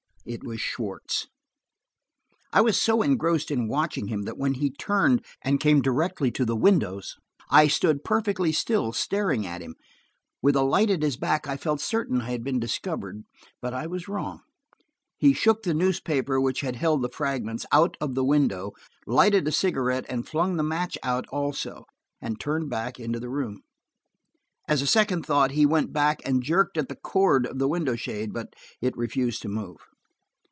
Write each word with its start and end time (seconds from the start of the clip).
It 0.23 0.43
was 0.43 0.61
Schwartz. 0.61 1.25
I 2.53 2.61
was 2.61 2.79
so 2.79 3.01
engrossed 3.01 3.49
in 3.49 3.67
watching 3.67 4.05
him 4.07 4.21
that 4.25 4.37
when 4.37 4.53
he 4.53 4.69
turned 4.69 5.25
and 5.41 5.59
came 5.59 5.81
directly 5.81 6.29
to 6.33 6.45
the 6.45 6.55
windows 6.55 7.15
I 7.49 7.67
stood 7.67 8.03
perfectly 8.03 8.51
still, 8.51 8.93
staring 8.93 9.47
at 9.47 9.63
him. 9.63 9.73
With 10.39 10.53
the 10.53 10.63
light 10.63 10.91
at 10.91 11.01
his 11.01 11.17
back, 11.17 11.47
I 11.47 11.57
felt 11.57 11.81
certain 11.81 12.21
I 12.21 12.29
had 12.29 12.43
been 12.43 12.59
discovered, 12.59 13.23
but 13.63 13.73
I 13.73 13.87
was 13.87 14.07
wrong. 14.07 14.41
He 15.17 15.33
shook 15.33 15.63
the 15.63 15.73
newspaper 15.73 16.39
which 16.39 16.61
had 16.61 16.75
held 16.75 17.01
the 17.01 17.09
fragments, 17.09 17.65
out 17.71 17.97
of 17.99 18.13
the 18.13 18.23
window, 18.23 18.73
lighted 19.07 19.47
a 19.47 19.51
cigarette 19.51 20.05
and 20.07 20.27
flung 20.29 20.55
the 20.55 20.61
match 20.61 20.99
out 21.01 21.25
also, 21.29 21.85
and 22.21 22.39
turned 22.39 22.69
back 22.69 22.99
into 22.99 23.19
the 23.19 23.31
room. 23.31 23.63
As 24.67 24.83
a 24.83 24.87
second 24.87 25.25
thought, 25.25 25.49
he 25.51 25.65
went 25.65 25.91
back 25.91 26.21
and 26.23 26.43
jerked 26.43 26.77
at 26.77 26.89
the 26.89 26.95
cord 26.95 27.47
of 27.47 27.57
the 27.57 27.67
window 27.67 27.95
shade, 27.95 28.31
but 28.33 28.53
it 28.81 28.95
refused 28.95 29.41
to 29.41 29.49
move. 29.49 29.77